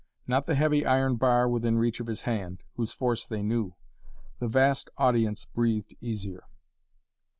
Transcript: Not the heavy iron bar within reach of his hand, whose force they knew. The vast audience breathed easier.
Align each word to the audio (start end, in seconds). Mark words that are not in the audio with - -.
Not 0.25 0.47
the 0.47 0.55
heavy 0.55 0.83
iron 0.83 1.17
bar 1.17 1.47
within 1.47 1.77
reach 1.77 1.99
of 1.99 2.07
his 2.07 2.23
hand, 2.23 2.63
whose 2.73 2.91
force 2.91 3.27
they 3.27 3.43
knew. 3.43 3.75
The 4.39 4.47
vast 4.47 4.89
audience 4.97 5.45
breathed 5.45 5.93
easier. 6.01 6.45